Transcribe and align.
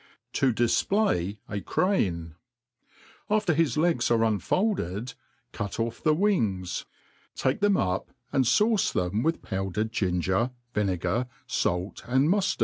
To 0.33 0.51
difplay 0.51 1.37
a 1.47 1.61
Crane, 1.61 2.33
AFTER 3.29 3.53
his 3.53 3.77
legs 3.77 4.09
are 4.09 4.23
unfolded, 4.23 5.13
cut 5.51 5.79
off 5.79 6.03
£he 6.03 6.17
wings; 6.17 6.85
take 7.35 7.59
fhem^up, 7.59 8.07
and 8.33 8.43
fauce 8.45 8.91
them 8.91 9.21
with 9.21 9.43
powdered 9.43 9.91
ginger, 9.91 10.49
vinegar, 10.73 11.27
fait, 11.45 12.01
and 12.07 12.27
muftard. 12.29 12.59